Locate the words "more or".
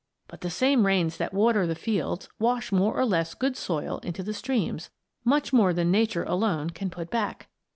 2.71-3.05